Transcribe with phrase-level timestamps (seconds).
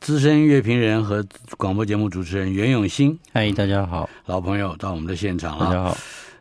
[0.00, 1.24] 资深乐评人和
[1.56, 5.96] 广播节目主持人袁永新，嗨，大家好，老朋友到我们的现场了，大家好。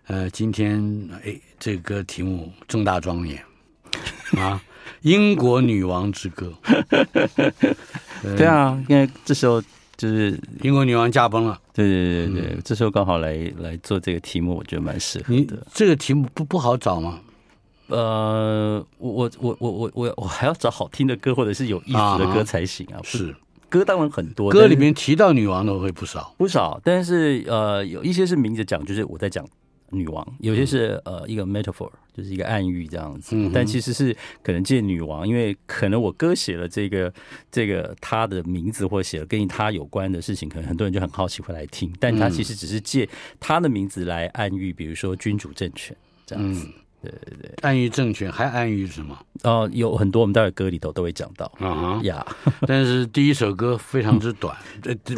[0.05, 3.44] 呃，今天哎，这个题目重大庄严
[4.39, 4.61] 啊，
[5.02, 6.53] 英国女王之歌。
[8.38, 9.61] 对啊，因为这时候
[9.97, 15.67] 就是英国女王驾崩了，对对对对，嗯、这时候刚好来来做这个题目，我觉得蛮适合的。
[15.73, 17.19] 这个题目不不好找吗？
[17.88, 23.36] 呃，我我我我我我我还要找好听的歌或者是有意思的歌才行啊，是。
[23.70, 29.46] 歌当然很多，歌里面提到女王的会不少不少，但是呃，有一些是明着讲，就是我在讲
[29.92, 33.36] 女王；有些是呃一个 metaphor，就是一个暗喻这样子。
[33.36, 37.14] 嗯、但其实是可能借女王，因为可能我歌写了这个
[37.52, 41.94] 这个她的名字，或写了跟她有关的事情，可能很多人就很好奇会来听。
[42.00, 43.08] 但她其实只是借
[43.40, 45.95] 她的名字来暗喻，比如说君主政权
[46.26, 46.66] 这样子。
[46.66, 49.17] 嗯对对对，暗喻政权还安于什么？
[49.44, 52.26] 哦，有很多我们待会歌里头都会讲到啊呀。
[52.67, 54.56] 但是第一首歌非常之短，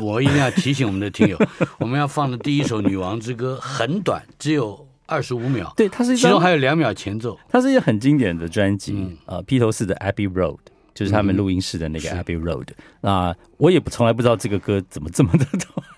[0.02, 1.39] 我一定要提醒我们的听友，
[1.80, 5.73] 我们要放的第一首《女王之歌》很短，只有二十五秒。
[5.77, 7.39] 对，它是其中还有两秒前奏。
[7.47, 10.59] 它是一个很经典的专辑，呃，披头士的 Abbey Road，
[10.93, 12.67] 就是他们录音室的那个 Abbey Road。
[13.02, 15.45] 那我也从来不知道这个歌怎么这么的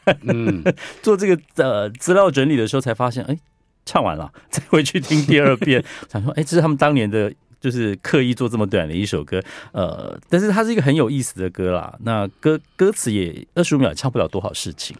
[0.05, 0.17] 短。
[0.21, 0.63] 嗯，
[1.01, 3.35] 做这个呃资料整理的时候才发现，哎。
[3.85, 11.93] 唱完了， 再回去听第二遍， 想说，哎，这是他们当年的，就是刻意做这么短的一首歌，呃，但是它是一个很有意思的歌啦。
[12.03, 14.95] 那歌歌词也二十五秒也唱不了多少事情。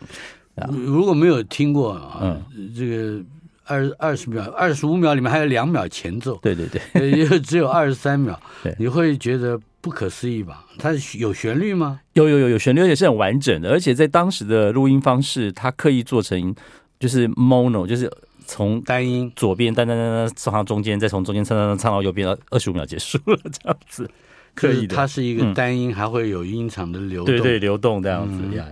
[0.72, 2.42] 如果没有听过啊，嗯，
[2.76, 3.24] 这个
[3.66, 8.40] 二二十秒、二十五秒里面还有两秒前奏，对对对， 也只有二十三秒，
[8.78, 10.66] 你会觉得不可思议吧？
[10.78, 12.00] 它有旋律吗？
[12.14, 16.54] 有有有有旋律，而且是很完整的，而且在当时的录音方式，它刻意做成
[17.00, 18.12] 就是 mono，就是。
[18.54, 24.12] 从单音左边单单单单唱到中间，再从中间唱唱唱到右边，二十五秒结束了， 这样子。
[24.54, 28.68] 可以的，它是一个单音，还会有音场的流动，对对，流动这样子呀。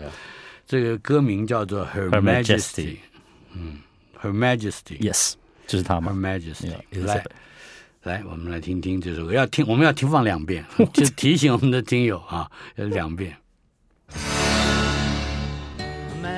[0.68, 2.97] 这个歌名叫做 Her Majesty，
[3.53, 3.78] 嗯
[4.22, 5.35] ，Her Majesty，Yes，
[5.66, 6.73] 就是他吗？Her Majesty，
[7.06, 7.23] 来，
[8.03, 13.38] 来，我们来听听这首歌，要听，我们要听放两遍， 就提醒我们的听友啊，要两遍。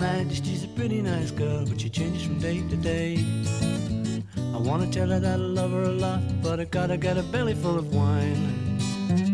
[0.00, 3.18] Majesty's a pretty nice girl, but she changes from day to day.
[4.36, 7.22] I wanna tell her that I love her a lot, but I gotta get a
[7.22, 8.78] belly full of wine.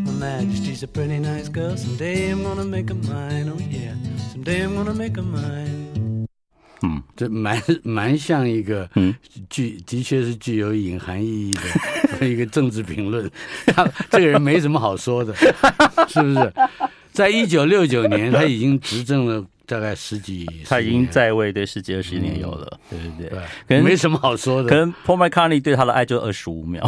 [0.04, 3.94] My Majesty's a pretty nice girl, someday I'm gonna make her mine, oh yeah,
[4.32, 6.26] someday I'm gonna make her mine.
[6.82, 8.88] 嗯，这蛮蛮像一个
[9.50, 11.52] 具，的确是具有隐含意义
[12.18, 13.30] 的一个政治评论。
[13.66, 15.34] 他这个人没什么好说的，
[16.08, 16.52] 是不是？
[17.12, 19.44] 在一九六九年，他已经执政了。
[19.70, 23.38] 大概十几，他已经在位对十几二十年有了，对对对，
[23.68, 24.68] 可能没什么好说的。
[24.68, 26.84] 可能 Paul McCartney 对他的爱就二十五秒，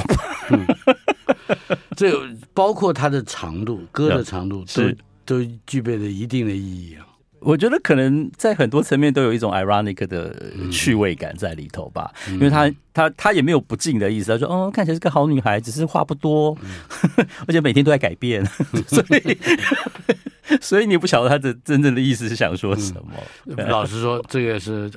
[1.97, 2.13] 这
[2.53, 4.83] 包括他的长度，歌的长度都
[5.25, 7.07] 都具备了一定的意义啊。
[7.45, 10.35] 我觉得可能在很多层面都有一种 ironic 的
[10.71, 16.57] 趣味感在里头吧，因为他他他也没有不敬的意思，他说哦，看起来是个好女孩，只是话不多，
[17.47, 18.45] 而且每天都在改变，
[18.87, 19.39] 所以。
[20.61, 23.13] 所以你不晓得他的真正的意思是想说什么？
[23.47, 24.91] 嗯、老实说，这个是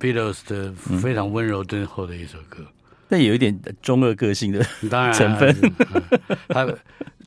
[0.00, 2.64] Beatles 的非常温柔敦厚的一首歌，
[3.08, 5.54] 但有一点中二个性的当然成分。
[6.48, 6.66] 他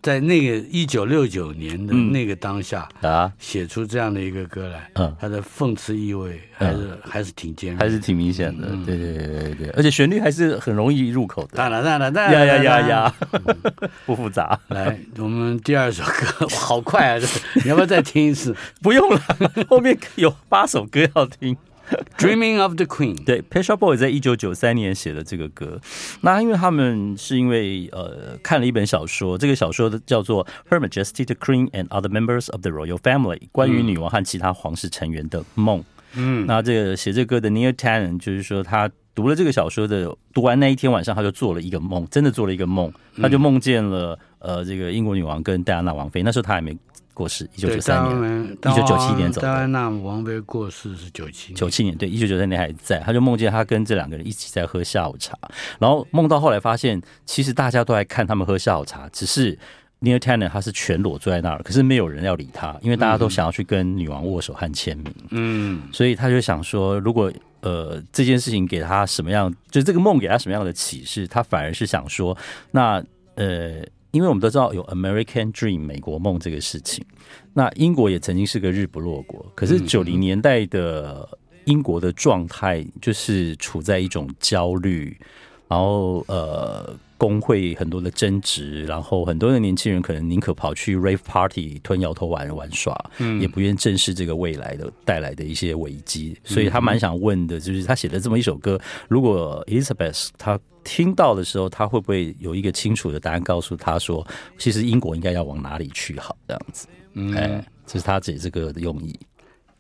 [0.01, 8.67] 在那个一九六九年的那个当下啊，写出这样的一个歌来，嗯，它的讽刺意味还是还是挺尖锐，还是挺明显的。
[8.85, 11.57] 对对对对对，而且旋律还是很容易入口的。
[11.57, 13.15] 哒啦哒啦哒呀呀呀呀，
[14.05, 14.59] 不复杂。
[14.67, 17.21] 来，我们第二首歌，好快啊！
[17.63, 18.55] 你要不要再听一次？
[18.81, 19.21] 不用了，
[19.67, 21.55] 后面有八首歌要听。
[22.18, 25.80] Dreaming of the Queen，对，Pet Shop Boys 在一九九三年写的这个歌。
[26.22, 35.84] 那因为他们是因为呃看了一本小说，这个小说的叫做《Her Majesty the Queen and Other Members of the Royal Family》，关于女王和其他皇室成员的梦。
[36.16, 42.92] 嗯，那这个写这个歌的 Neil Tennant 就是说他读了这个小说的，读完那一天晚上他就做了一个梦，真的做了一个梦，
[43.22, 46.78] 他就梦见了呃这个英国女王跟戴安娜王妃，那时候他还没。
[47.17, 49.47] 过世，一九九三年，一九九七年走的。
[49.47, 55.35] 戴安娜王妃过世是九七九七年，对，一九九三年还在，他就梦见他跟这两个人一起在喝下午茶，
[55.79, 59.57] 然后梦到后来发现，其实大家都在看他们喝下午茶，只是
[59.99, 72.37] Neil Tennant 他是全裸坐在那儿，可是没有人要理他，因为大家都想要去跟女王握手和签名，嗯，所以他就想说，如果呃这件事情给他什么样，就这个梦给他什么样的启示，他反而是想说，
[72.69, 73.03] 那
[73.33, 73.81] 呃。
[74.12, 77.06] 因为我们都知道有 American Dream 美国梦这个事情，
[77.54, 81.27] 那英国也曾经是个日不落国，可是九零年代的
[81.65, 85.18] 英国的状态就是处在一种焦虑，
[85.67, 100.59] 然后呃工会很多的争执，然后很多的年轻人可能宁可跑去 rave party 吞摇头玩玩耍，嗯，也不愿正视这个未来的带来的一些危机，所以他蛮想问的，就是他写的这么一首歌，如果 Elizabeth 他。
[100.89, 104.25] 听到的时候，他会不会有一个清楚的答案告诉他说，
[104.57, 106.17] 其实英国应该要往哪里去？
[106.17, 109.13] 好，这样子，嗯，哎，这是他写这个的用意。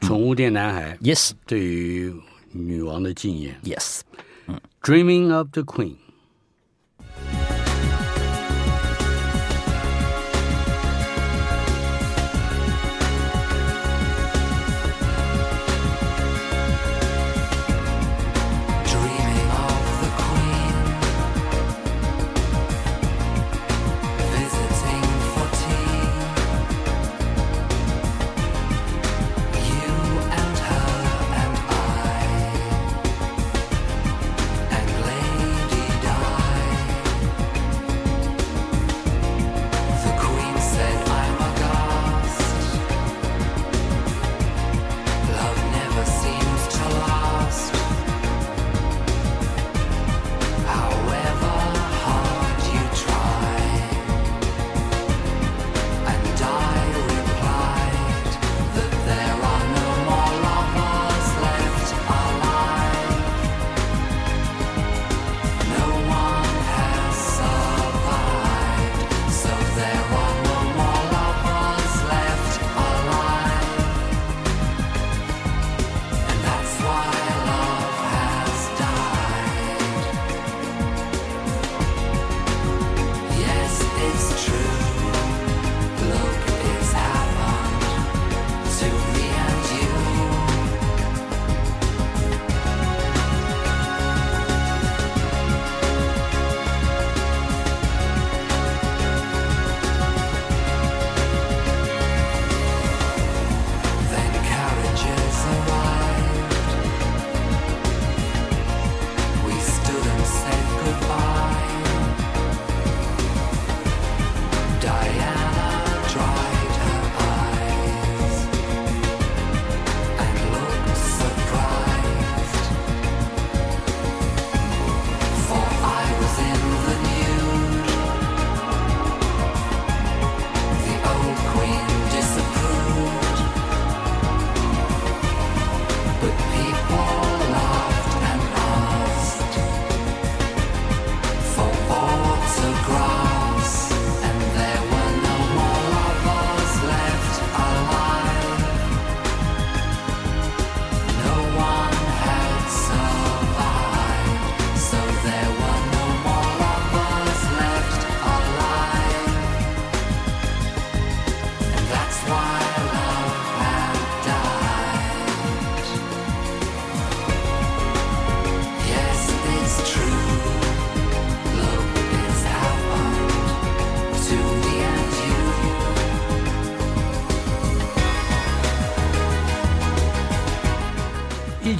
[0.01, 2.13] 宠物店男孩，Yes，对于
[2.51, 4.25] 女王的敬言，Yes，嗯
[4.87, 6.06] ，Dreaming of the Queen。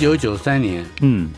[0.08, 1.30] 九九三年，嗯，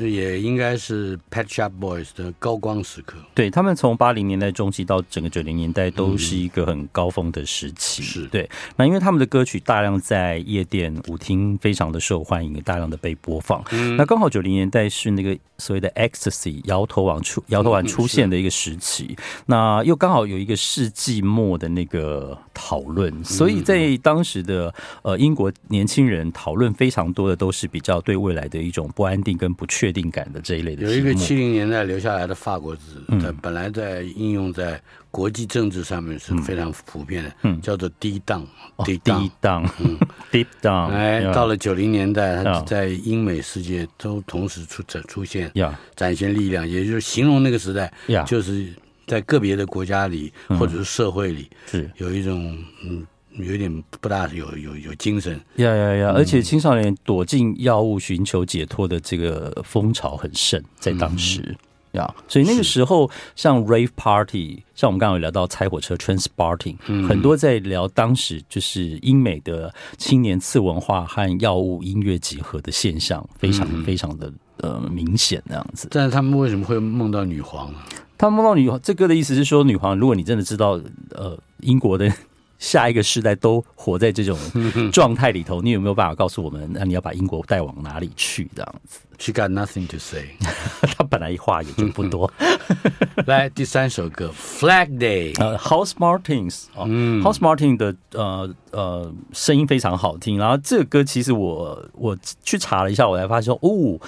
[0.00, 3.18] 也应该是 Pet Shop Boys 的高光时刻。
[3.34, 8.02] 对，他们从八零年代中期到整个九零年代都是一个很高峰的时期。
[8.02, 8.50] 是、嗯、对。
[8.76, 13.62] 那因为他们的歌曲大量在夜店、舞厅非常的受欢迎，大量的被播放。
[13.72, 19.08] 嗯、那刚好九零年代是那个所谓的 Ecstasy 摇头丸出摇头丸出现的一个时期。
[19.10, 30.84] 嗯、那又刚好有一个世纪末的那个讨论，所以在当时的呃英国年轻人讨论非常多的都是比较对未来的一种不安定跟不确定感的这一类的。
[30.86, 34.80] 有一个七零年代留下来的法国字，在本来在应用在
[35.10, 38.46] 国际政治上面是非常普遍的，嗯，叫做低档，
[38.84, 39.00] 低
[39.40, 39.98] 档，嗯，
[40.30, 40.90] deep down。
[40.90, 45.52] 哎，到了九零年代，它在英美世界都同时出展出现，
[45.94, 47.92] 展现力量，也就是形容那个时代，
[48.26, 48.68] 就是
[49.06, 51.90] 在个别的国家里或者是社会里，是。
[51.96, 53.06] 有一种嗯。
[53.38, 56.12] 有点不大有有有精神，呀呀呀！
[56.16, 61.56] 而且青少年躲进药物寻求解脱的这个风潮很盛，在当时
[61.92, 75.88] 呀，嗯、所以那个时候像 rave party，像我们刚刚有聊到拆火车 transporting，、嗯、很多在聊当时就是英美的青年次文化和药物音乐结合的现象，非常非常的呃明显那样子。
[75.90, 77.78] 但是他们为什么会梦到女皇呢？
[78.16, 82.10] 他们梦到女皇，这歌的意思是说，女皇，如果你真的知道呃英国的。
[82.58, 84.38] 下一个世代都活在这种
[84.92, 86.68] 状态里头，你有没有办法告诉我们？
[86.72, 88.50] 那你要把英国带往哪里去？
[88.54, 90.30] 这样子，She got nothing to say。
[90.96, 92.30] 他本来话也就不多。
[93.26, 100.38] 来第三首歌，Flag Day，呃，Housemartins，嗯，Housemartins 的呃呃声音非常好听。
[100.38, 103.98] 然后这个歌其实我我去查了一下，我才发现哦。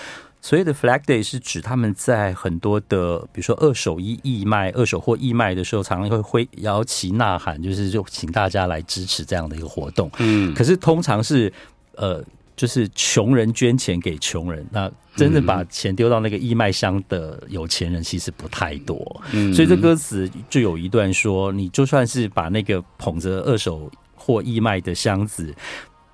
[0.41, 10.09] 所谓的 Flag Day 是指他们在很多的，比如说二手衣义卖、二手货义卖的时候，常常会挥摇旗呐喊，就是就请大家来支持这样的一个活动。
[10.19, 11.53] 嗯，可是通常是
[11.97, 12.25] 呃，
[12.57, 19.21] 就是穷人捐钱给穷人，那真正把钱丢到那个义卖箱的有钱人其实不太多。
[19.33, 25.53] 嗯，所以这歌词就有一段说，你就算是把那个捧着二手货义卖的箱子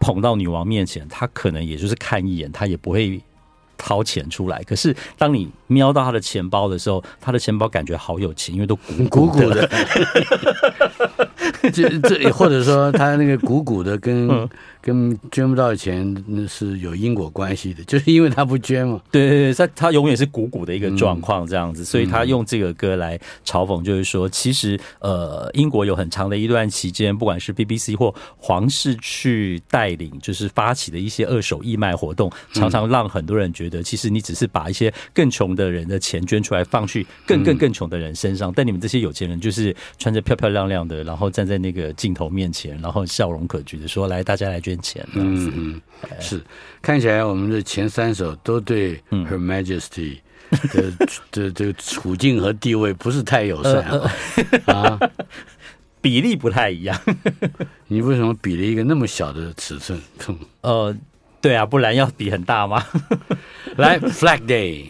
[0.01, 3.21] 捧到女王面前，她可能也就是看一眼，她也不会。
[3.85, 8.75] 掏钱出来，可是当你瞄到他的钱包的时候，他的钱包感觉好有钱，因为都
[9.11, 9.69] 鼓鼓的。
[11.71, 14.49] 这这，或者说他那个鼓鼓的跟。
[14.87, 19.01] 嗯跟捐不到钱那是有因果关系的， 就是因为他不捐嘛。
[19.11, 45.81] 对对对，他他永远是鼓鼓的一个状况这样子，嗯、所以他用这个歌来嘲讽，就是说，其实呃，英国有很长的一段期间，不管是 BBC 或皇室去带领，就是发起的一些二手义卖活动，常常让很多人觉得，其实你只是把一些更穷的人的钱捐出来，放去更更更穷的人身上，但你们这些有钱人就是穿着漂漂亮亮的，然后站在那个镜头面前，然后笑容可掬的说：“来，大家来捐。”钱嗯嗯
[46.21, 46.43] 是，
[46.83, 50.19] 看起来我们的前三首都对 Her Majesty
[50.73, 50.91] 的
[51.33, 54.11] 的这个处境和地位不是太友善啊，
[54.67, 55.01] 啊，
[56.01, 56.99] 比例不太一样。
[57.89, 59.99] 你为什么比了一个那么小的尺寸？
[60.63, 60.95] 呃，
[61.41, 62.85] 对啊，不然要比很大吗？
[63.77, 64.87] 来，Flag Day。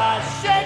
[0.00, 0.57] I should.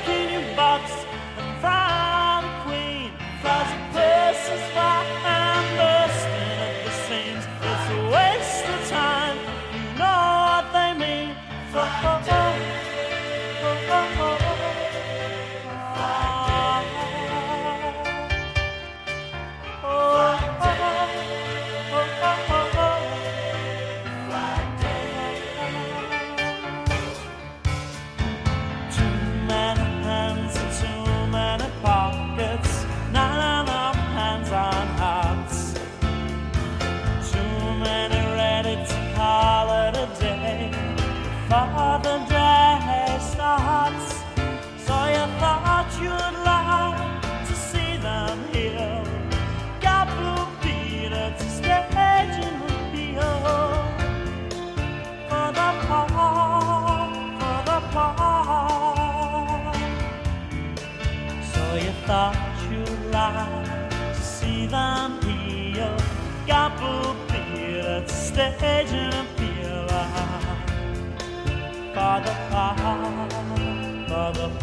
[74.34, 74.61] another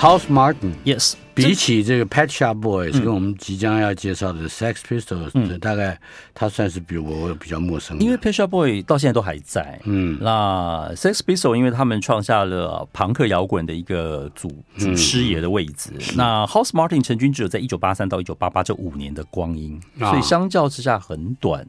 [0.00, 6.00] House Martin，Yes，比起这个 Pet Shop Boys，跟我们即将要介绍的 Sex Pistols，大概
[6.32, 7.98] 他算是比我比较陌生。
[7.98, 15.90] 因为 Pet Shop Boys 到现在都还在，嗯，那 Sex Pistols 因为他们创下了朋克摇滚的一个祖祖师爷的位置。
[16.16, 21.66] 那 House Martin 成军只有在一九八三到一九八八这五年的光阴，所以相较之下很短。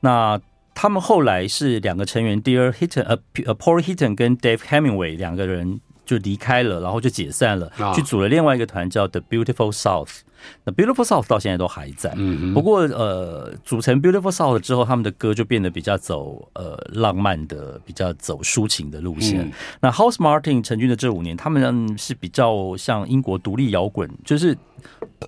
[0.00, 0.38] 那
[0.74, 3.16] 他们后来是两个成员，Dear Hitton，呃
[3.54, 5.80] ，Paul Hitton 跟 Dave Hemingway 两个人。
[6.04, 10.20] 就离开了，然后就解散了，去组了另外一个团叫 The Beautiful South。
[10.64, 12.14] 那 Beautiful South 到现在都还在，
[12.52, 19.50] 不过呃，组成 Beautiful South 之后，他们的歌就变得比较走呃浪漫的，比较走抒情的路线。
[19.80, 24.56] 那 House Martin 成军的这五年，他们是比较像英国独立摇滚，就是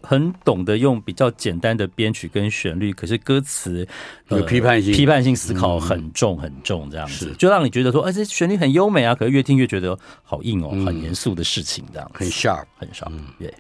[0.03, 3.87] 很懂得用比较简单的编曲跟旋律，可是歌词
[4.29, 7.35] 有批判性，批判性思考很重很重，这样子。
[7.39, 13.53] 就让你觉得说，哎，这旋律很优美啊，可是越听越觉得好硬哦，很严肃的事情，这样很 sharp，很 sharp，对。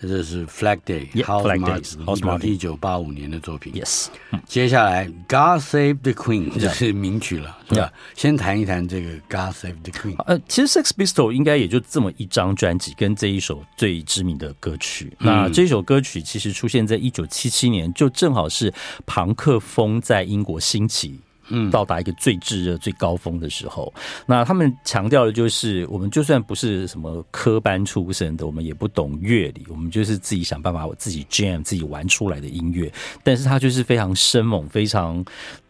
[0.00, 3.72] 这是 Flag Day，House Martin 一九八五年的作品。
[3.72, 4.06] Yes，
[4.46, 7.92] 接下来 God Save the Queen 这是名曲了，是吧？
[8.14, 10.22] 先谈一谈这个 God Save the Queen。
[10.24, 15.16] 呃，其实 Sex Pistols 应该也就这么一张专辑，跟这一首最知名的歌曲。
[15.18, 18.72] 那这首歌曲其实出现在一九七七年，就正好是
[19.06, 21.20] 朋克风在英国兴起。
[21.48, 23.92] 嗯，到达一个最炙热、最高峰的时候，
[24.26, 32.92] 那他们强调的就是，我们就算不是什么科班出身的，我们也不懂乐理，我们就是自己想办法，我自己 jam 自己玩出来的音乐。
[33.22, 35.24] 但是它就是非常生猛，非常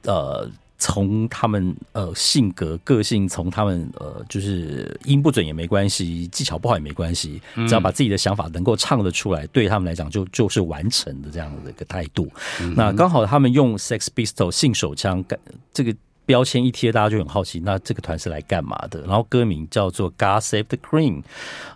[0.04, 0.50] 呃。
[0.78, 12.28] 从他们呃性格个性，从他们呃就是音不准也没关系，技巧不好也没关系，只要把自己的想法能够唱得出来，对他们来讲就就是完成的这样的一个态度。
[12.74, 15.38] 那刚好他们用 Sex Pistols 性手枪干
[15.72, 15.94] 这个。
[16.26, 19.00] 标签一贴，大家就很好奇，那这个团是来干嘛的？
[19.02, 21.22] 然后歌名叫做 God Save the Queen，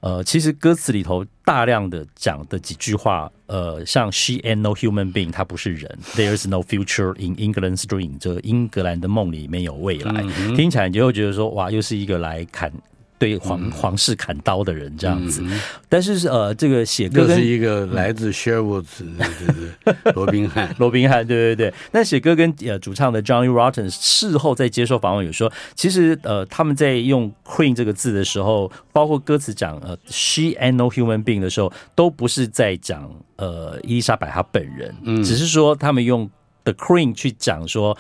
[0.02, 10.22] 呃，其实歌词里头大量的讲的几句话，呃，像 She ain't no human being，她不是人；There's no future in England's dream，这英格兰的梦里没有未来。
[10.22, 12.72] 嗯、听起来你就会觉得说，哇，又是一个来砍。
[13.20, 15.44] 对皇皇室砍刀的人这样子，
[15.90, 18.86] 但是呃，这个写歌是一个来自 Sherwood
[19.18, 21.74] 的 罗宾汉， 罗宾汉，对对对。
[21.92, 33.06] 那写歌跟呃主唱的 Johnny Rotten 事后在接受访问有说，其实呃他们在用 Queen 这个字的时候，包括歌词讲呃 She ain't no human being 的时候，都不是在讲
[33.36, 36.30] 呃伊丽莎白她本人，只是说他们用
[36.64, 37.94] The Queen 去讲说，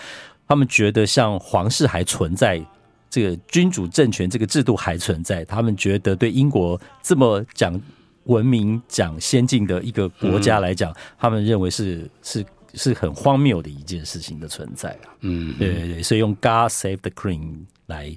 [0.48, 2.64] 他们觉得像皇室还存在。
[3.10, 7.78] 这个君主政权这个制度还存在，他们觉得对英国这么讲
[8.24, 12.44] 文明、讲先进的一个国家来讲，嗯、他们认为是是
[12.74, 15.10] 是很荒谬的一件事情的存在啊。
[15.20, 18.16] 嗯，对对对，所以用 God Save the Queen 来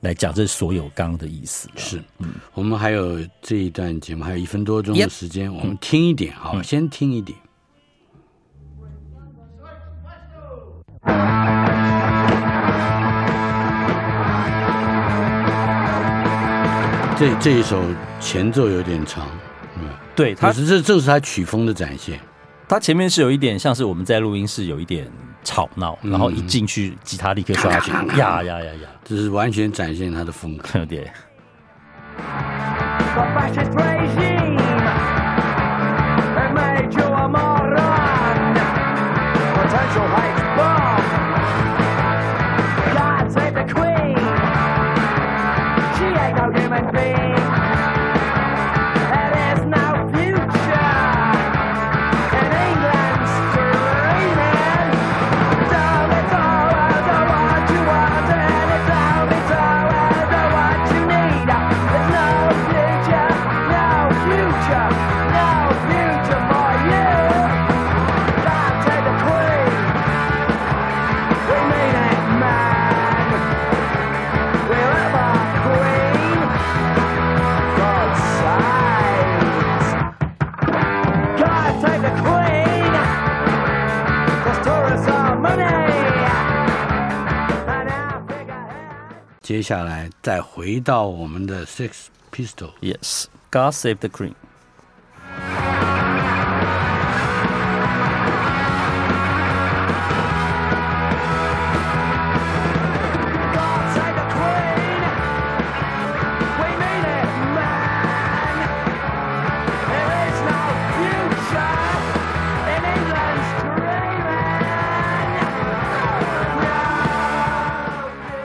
[0.00, 1.70] 来讲这所有刚的意思。
[1.76, 7.38] 是，嗯，我们还有这一段节目还有一分多钟的时间我们听一点，好，嗯、先听一点。
[17.16, 17.80] 这这一首
[18.20, 19.26] 前奏有点长，
[19.76, 22.18] 嗯，对，它是这正是他曲风的展现。
[22.68, 25.06] 他前面是有一点像是我们在录音室有一点
[25.44, 31.06] 吵闹，然后一进去吉他立刻刷起，呀呀呀呀，这是完全展现他的风格， 对。
[89.43, 94.33] 接下来再回到我们的 Sex Pistol。Yes，God Save the Queen。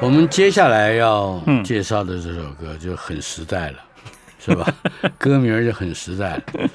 [0.09, 4.73] 我们接下来要介绍的这首歌就很实在了，嗯、是吧？
[5.19, 6.43] 歌名就很实在了，《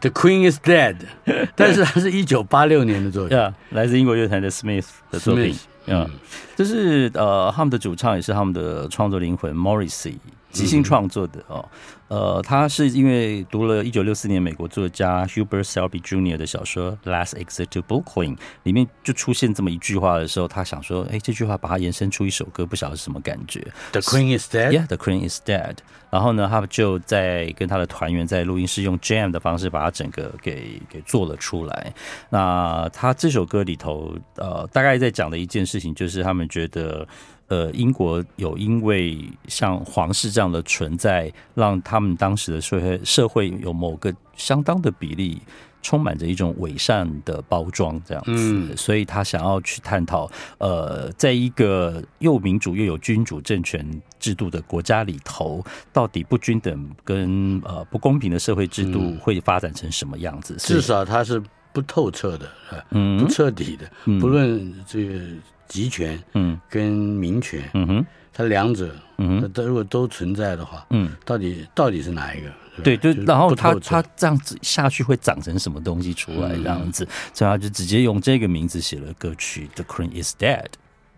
[0.00, 0.96] The Queen Is Dead
[1.54, 6.08] 》，但是它是一九八六年的作品，yeah, 来自英国乐坛的 Smith 的作品，嗯，
[6.56, 10.14] 这是呃他们的主唱也是他们的创作灵魂 Morrissey
[10.50, 11.62] 即兴创作的哦。
[12.08, 16.38] 呃，他是因为读了一九六四年美国作家 Hubert Selby Jr.
[16.38, 23.60] 的小说《Last Exit to Brooklyn》里面就出现这么一句话的时候，他想说，哎，这句话把它延伸出一首歌，不晓得是什么感觉。
[23.92, 24.72] The Queen is dead.
[24.72, 25.76] Yeah, the Queen is dead.
[26.10, 31.92] 然后呢，他就在跟他的团员在录音室用 jam 的方式把它整个给给做了出来。
[32.30, 37.06] 那他这首歌里头，呃，大概在讲的一件事情就是他们觉得。
[37.48, 45.40] 呃，英国有因为像皇室这样的存在，让他们当时的社会社会有某个相当的比例
[45.82, 53.86] 充满着一种伪善的包装，这样子，嗯，所以他想要去探讨，呃，在一个又民主又有君主政权
[54.18, 60.54] 制度的国家里头，到底不均等跟呃不公平的社会制度会发展成什么样子？
[60.56, 62.50] 至少它是不透彻的，
[62.90, 65.20] 嗯，不彻底的，不论这个。
[65.68, 68.06] 集权，嗯，跟民权，嗯哼，
[68.38, 72.48] 它两者，嗯哼，它如果都存在的话，嗯，到底到底是哪一个？
[72.84, 76.50] 对，就然后它它这样子下去会长成什么东西出来？
[76.50, 80.62] 这样子，所以他就直接用这个名字写了歌曲《The Queen Is Dead》。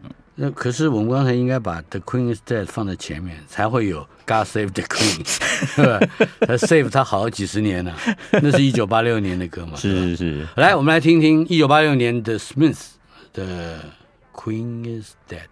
[0.03, 5.21] 嗯，那可是我们刚才应该把《The Queen Is Dead》放在前面，才会有《God Save the Queen
[5.75, 6.01] 》，是吧？
[6.41, 7.95] 他 save 他好几十年了，
[8.33, 9.77] 那是一九八六年的歌嘛？
[9.77, 10.49] 是是是。
[10.57, 12.79] 来，我们来听听一九八六年的 Smith
[13.35, 13.79] 的。
[14.33, 15.50] Queen is dead.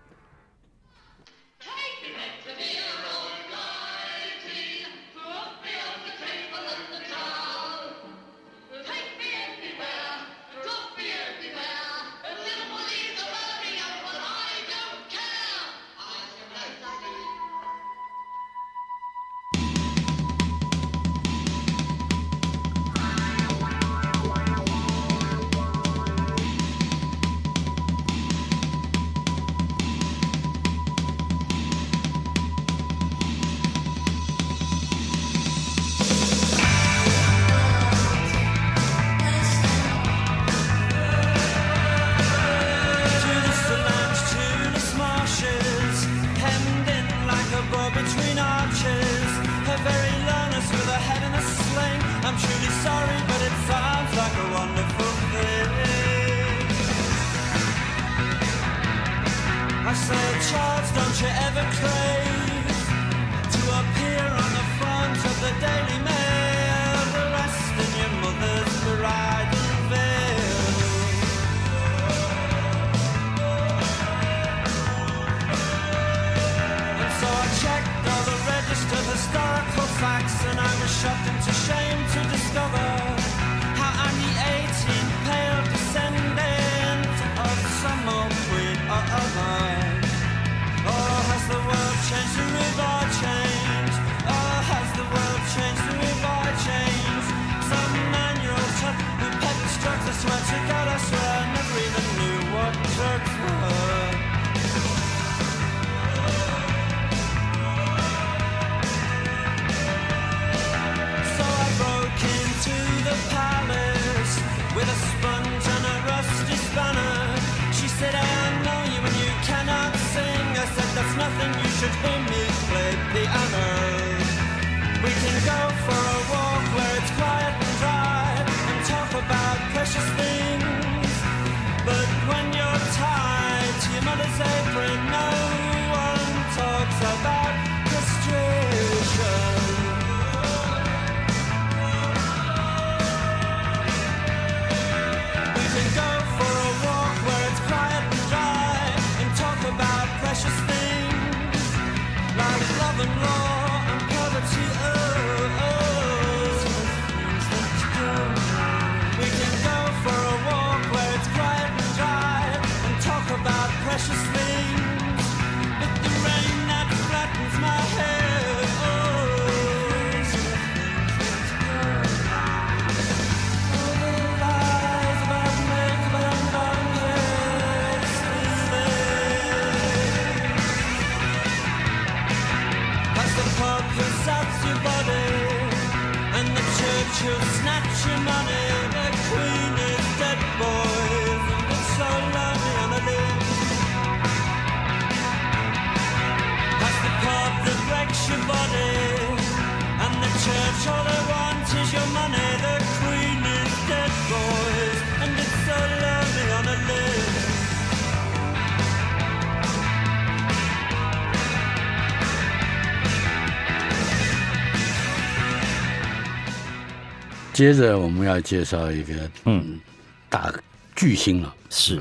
[217.58, 219.80] 接着我们要介绍一个嗯。
[220.28, 220.54] 大
[220.94, 222.00] 巨星了，是。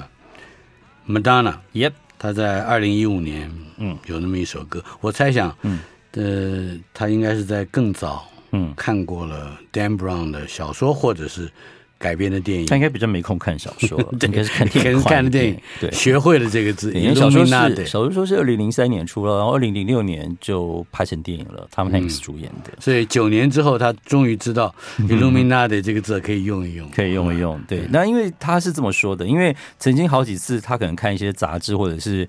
[1.07, 3.97] Madonna，Yep，他在二零一五年嗯。
[4.05, 5.79] 有那么一首歌，我猜想嗯。
[6.11, 8.71] 呃她应该是在更早嗯。
[8.77, 11.51] 看过了 Dan Brown 的小说或者是。
[11.99, 15.01] 改编的电影，他应该比较没空看小说， 应该是看电影。
[15.03, 16.91] 看的电影，对，学会了这个字。
[16.93, 22.71] 因为小说是小说是二零零三年出了，然后二零零六年就拍成电影了他们 Hanks 主演的。
[22.79, 27.59] 所以九年之后，他终于知道 Illuminati 这个字可以用一用，可以用一用。
[27.67, 32.27] 对，那因为他是这么说的，因为曾经好几次他可能看一些杂志或者是。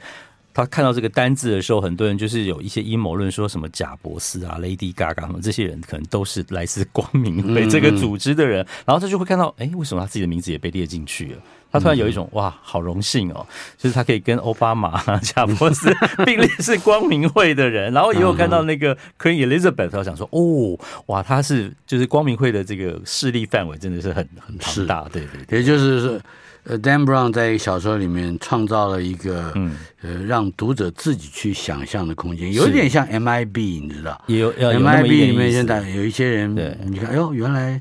[0.59, 8.67] 他看到这个单字的时候，很多人就是有一些阴谋论，说什么贾博士啊、Lady Gaga 什么这些人，可能都是来自光明会这个组织的人。
[8.85, 11.39] 然后他就会看到，哎，为什么他自己的名字也被列进去了？
[11.71, 15.95] 他突然有一种哇，好荣幸哦，就是他可以跟奥巴马、贾博斯
[16.27, 17.93] 并列是光明会的人。
[17.93, 26.21] 然后也有看到那个 Queen Elizabeth，他想说，哦，哇，他是就是光明会的这个势力范围真的是很很庞大，对对，对，也就是说。
[26.69, 34.23] 呃，Dan Brown 在小说里面创造了一个，嗯，呃，让读者自己去想象的空间，有点像 MIB，你知道？
[34.27, 37.81] 也有，有 MIB 里面现在有一些人，对，你看，哎呦，原来，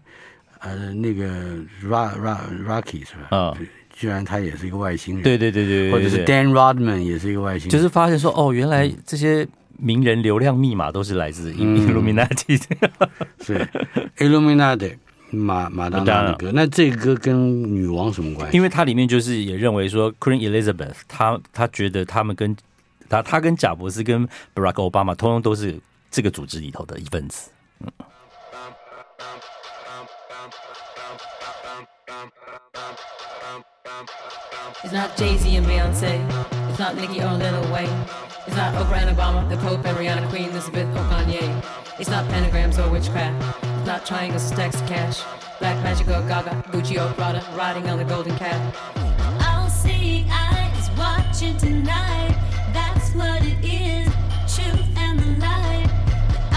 [0.60, 1.26] 呃，那个
[1.86, 3.38] Rock Rock Rocky 是吧？
[3.38, 3.58] 啊，
[3.92, 9.46] 居然他也是一个外星人，对对对对，或者是 Dan Rodman 也是一个外星人，就是发现说，哦，原来这些
[9.78, 12.62] 名人流量密码都是来自 Illuminati，
[13.42, 13.68] 是
[14.18, 14.96] Illuminati。
[15.30, 18.56] 马马当娜的歌，那这个歌跟女王什么关系？
[18.56, 22.56] 因为它里面就是也认为说，Queen Elizabeth，她她觉得他们跟
[23.10, 27.52] 她她跟贾伯斯跟 Barack Obama 通通都是这个组织里头的一份子。
[27.80, 27.92] 嗯。
[34.84, 36.22] It's not Jay-Z and Beyonce.
[36.72, 37.90] It's not Nicki or Lil Wayne.
[38.48, 41.52] It's not Oprah and Obama, the Pope and Rihanna, Queen Elizabeth or Kanye.
[42.00, 43.67] It's not pentagrams or witchcraft.
[43.88, 45.24] Not triangles, stacks of cash.
[45.60, 48.60] Black magic or Gaga, Gucci or Prada, riding on the golden cat.
[49.48, 52.36] All seeing eyes watching tonight.
[52.74, 54.08] That's what it is,
[54.54, 55.90] truth and the light.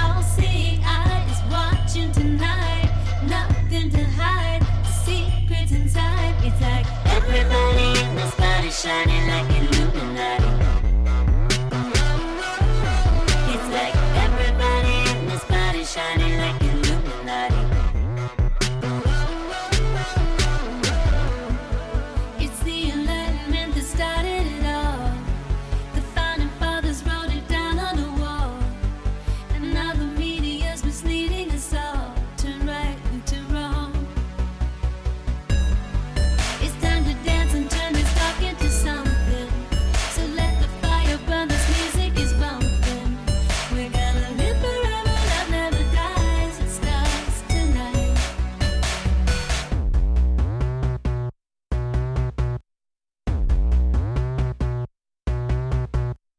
[0.02, 2.90] All seeing eyes watching tonight.
[3.28, 4.66] Nothing to hide,
[5.04, 6.34] secrets inside.
[6.42, 9.59] It's like everybody in this body shining like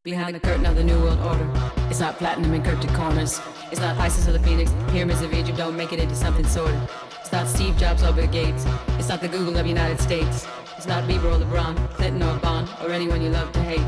[0.04, 1.48] behind the curtain of the New World Order.
[1.88, 3.40] It's not platinum and encrypted corners.
[3.72, 4.74] It's not Isis or the Phoenix.
[4.88, 6.82] Pyramids of Egypt don't make it into something sordid.
[7.20, 8.66] It's not Steve Jobs or Bill Gates.
[8.98, 10.48] It's not the Google of the United States.
[10.76, 13.86] It's not Bieber or LeBron, Clinton or Bond, or anyone you love to hate.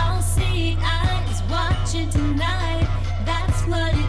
[0.00, 2.88] All seeing eyes watching tonight.
[3.26, 4.07] That's what it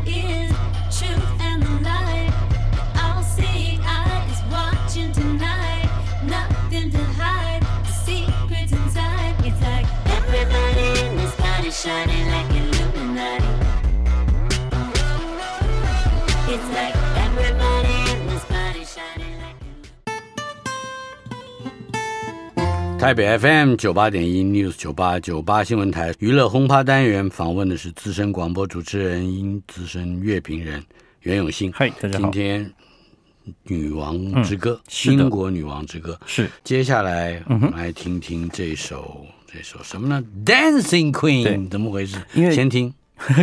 [22.99, 30.83] 台北 FM 九八点一 News 九八九八新闻台娱乐轰趴单元访问的是资深广播主持人、因资深乐评人
[31.21, 31.71] 袁永信。
[31.73, 32.29] 嗨，大家好。
[32.29, 32.69] 今天
[33.63, 36.49] 女王之歌，嗯、英国女王之歌是。
[36.61, 39.25] 接下来我们来听听这首。
[39.47, 42.17] 这首什么呢？Dancing Queen，怎么回事？
[42.33, 42.93] 因为先听。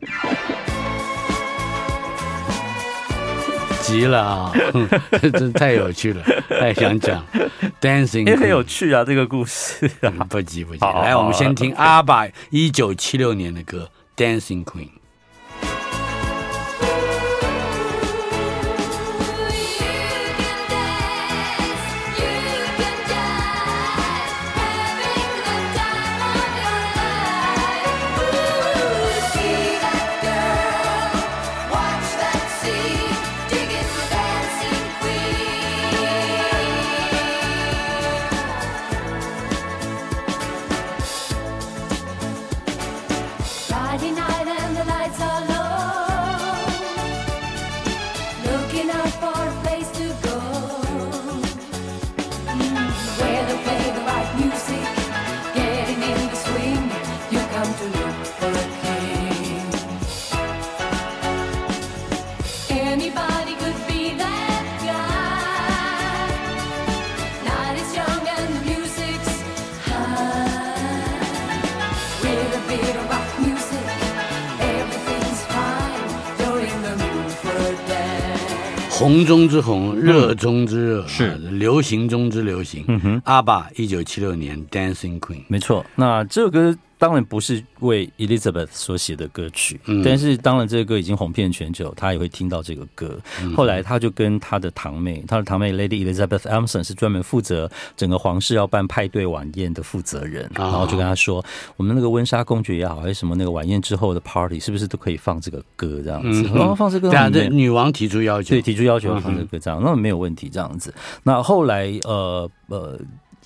[3.86, 4.52] 急了啊！
[5.32, 7.24] 这太有趣了，太想讲
[7.80, 9.88] Dancing，也很有趣啊，这个故事。
[10.28, 14.88] 不急不急，来，我们先听阿爸一九七六年的歌 Dancing Queen。
[79.26, 82.84] 中之红，热中之热，是流行中之流行。
[82.88, 85.84] 嗯哼，阿爸一九七六年《Dancing Queen》，没错。
[85.94, 86.76] 那这首歌。
[86.98, 93.20] 当然不是为 Elizabeth 所写的歌曲，嗯，但是当然这个歌已经红遍全球，他也会听到这个歌。
[93.42, 101.44] 嗯、后来他就跟他的堂妹，他的堂妹 Lady Elizabeth Amson 是专门负责整个皇室要办派对晚宴的负责人，哦、然后就跟他说，
[101.76, 106.44] 我们那个温莎公爵也好，还是什么那个晚宴之后的 party，是不是都可以放这个歌这样子？
[106.44, 110.94] 然、嗯、后放这个歌，对，对女王提出要求，对，提出要求放这个歌这样，那没有问题这样子。
[111.22, 112.98] 那后来呃呃。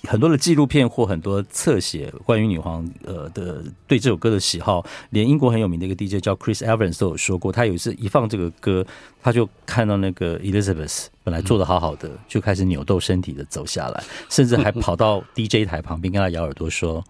[0.07, 8.83] 很多的纪录片或很多侧写关于女皇呃的对这首歌的喜好，连英国很有名的一个 DJ 叫 Chris Evans 都有说过，他有一次一放这个歌，
[9.21, 17.03] 他就看到那个 Elizabeth 本来坐得好好的，就开始扭动身体的走下来，甚至还跑到 DJ 台旁边跟他咬耳朵说：“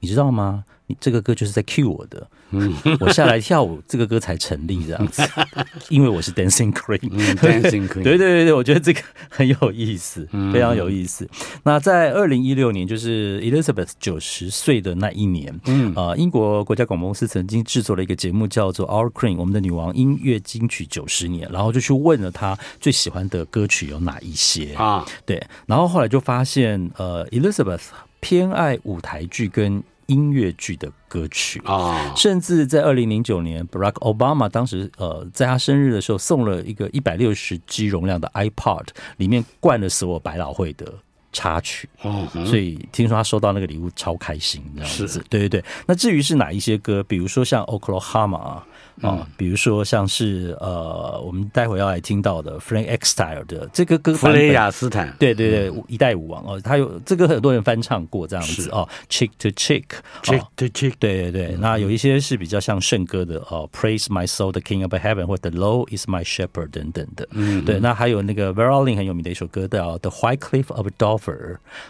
[0.00, 0.64] 你知道吗？
[0.86, 5.22] 你这个歌就是在 cue 我的。”嗯，我下来跳舞，这个歌才成立这样子，
[5.90, 11.28] 因为我是 Dancing Queen，嗯，Dancing Queen， 对对对对，我觉得这个很有意思，非常有意思。
[11.64, 25.04] 那在二零一六年，就是 Elizabeth 九十岁的那一年，嗯啊，英国国家广播公司曾经制作了一个节目，叫做 Our Queen，我们的女王音乐金曲九十年，然后就去问了她最喜欢的歌曲有哪一些啊？
[25.26, 27.82] 对，然后后来就发现，呃，Elizabeth
[28.20, 29.82] 偏爱舞台剧跟。
[30.08, 38.86] 音乐剧的歌曲啊，甚至在二零零九年，Barack Obama 当时呃，在他生日的时候送了一个一百六十 G 容量的 iPod，
[39.18, 40.94] 里面灌了所有百老汇的
[41.32, 41.88] 插曲，
[42.46, 45.22] 所以听说他收到那个礼物超开心，这样子。
[45.28, 48.62] 对对对，那至于是哪一些歌，比如说像 Oklahoma。
[49.00, 65.48] 啊、哦，比如说像是呃，我们待会要来听到的 Frank X Style 的这个歌，弗雷亚斯坦，对对对，一代舞王哦，他有这个很多人翻唱过这样子哦，Chick to Cheek，Cheek to Cheek，对对对，嗯、那有一些是比较像圣歌的哦，Praise My Soul the King of Heaven 或者
[65.48, 70.88] The Lord Is My Shepherd 等等的，嗯，对，那还有那个 Vera Lynn 很有名的一首歌叫 The White Cliff of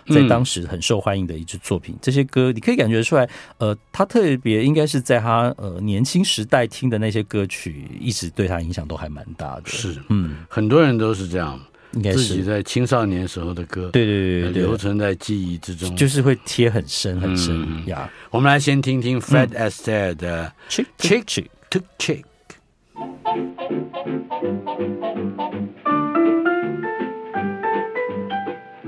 [0.07, 3.27] 在当时很受欢迎的一支作品，嗯、这些歌你可以感觉出来，
[3.57, 6.99] 呃，他特别应该是在他呃年轻时代听的。
[6.99, 11.57] 那些歌曲一直对他影响都还蛮大的，是，嗯，很多人都是这样，
[11.93, 18.11] 应该是自己在青少年时候的歌，对对对对，留存在记忆之中，就是会贴很深很深呀。
[18.31, 22.25] 我们来先听听 Fred Astaire 的 Chick Chick to Cheek。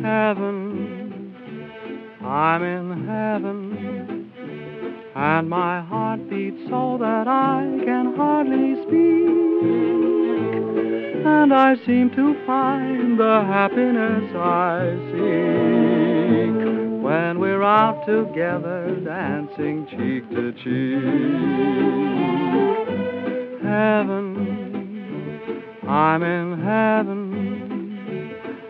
[0.02, 1.34] Heaven,
[2.22, 4.32] I'm in heaven.
[5.14, 9.60] And my heart beats so that I can hardly speak.
[11.26, 16.54] And I seem to find the happiness I seek
[17.02, 21.02] when we're out together dancing cheek to cheek.
[23.62, 24.24] Heaven,
[25.86, 27.29] I'm in heaven.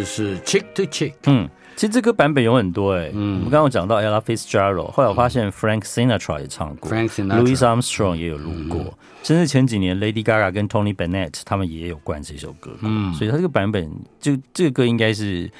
[0.00, 1.12] 这是 Chick to Chick。
[1.26, 1.46] 嗯，
[1.76, 3.10] 其实这个版本有很多哎、欸。
[3.12, 12.74] 嗯，我们刚刚讲到 Ella Fitzgerald，后来我发现 Frank Sinatra 也唱过，Frank Sinatra，Louis Armstrong 也有录过，嗯、甚至前几年 Lady Gaga 跟 Tony Bennett 他们也有灌这首歌。
[12.80, 15.50] 嗯，所以他这个版本就这个歌应该是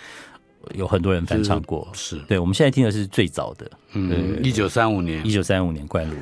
[0.72, 1.86] 有很多人翻唱过。
[1.92, 6.16] 是，对，我们现在听的是最早的，嗯，一九三五年，一九三五年灌录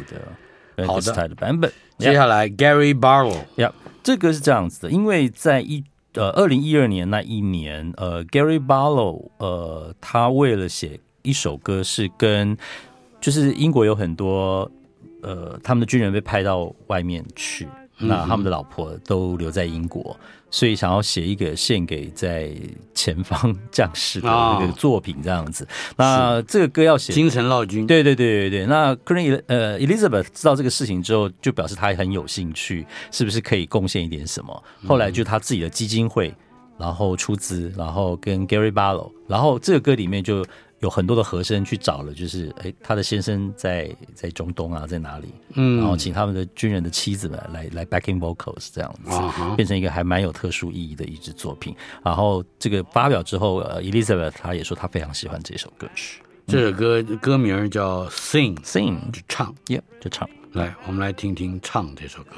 [0.75, 1.71] 的，好的，的版本。
[1.99, 5.85] 接下来 Gary Barlow，呀，这个是这样子的，因为在一。
[6.15, 12.57] 呃，二零一二年那一年，呃，Gary Barlow，呃，他为了写一首歌，是跟
[13.21, 14.71] 就是英国有很多
[15.23, 17.69] 呃，他们的军人被派到外面去，
[17.99, 20.17] 那他们的老婆都留在英国。
[20.51, 22.51] 所以想要写一个献给在
[22.95, 25.69] 前方将士的那个作品这样子，哦、
[25.99, 28.67] 那这个歌要写京城老君，对对对对对。
[28.67, 34.65] 那 Queen 呃 Elizabeth 知道这个事情之后，就表示他很有兴趣，是不是可以贡献一点什么？
[34.87, 36.35] 后来就他自己的基金会，
[36.79, 40.43] 然后出资，然后跟 Gary Barlow，然后这个歌里面就。
[40.81, 45.29] 有很多的和声去找了，就是哎，他的先生在在中东啊，在哪里？
[45.55, 51.75] 嗯，然后请他们的军人的妻子们来来 backing vocals 这样子，啊、变成一个还蛮有特殊意义的一支作品。
[52.05, 56.23] 然后这个发表之后，呃，Elizabeth 她也说她非常喜欢这首歌曲。
[56.47, 60.29] 这首歌歌名叫 Sing Sing，就唱，Yeah，就唱。
[60.53, 62.37] 来，我们来听听唱这首歌。